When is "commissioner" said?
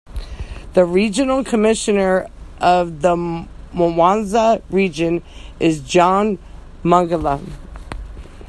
1.43-2.25